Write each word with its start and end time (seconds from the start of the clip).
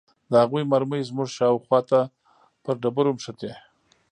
د 0.29 0.31
هغوى 0.43 0.63
مرمۍ 0.71 1.01
زموږ 1.09 1.29
شاوخوا 1.37 1.79
ته 1.89 1.99
پر 2.63 2.75
ډبرو 2.81 3.11
مښتې. 3.17 3.51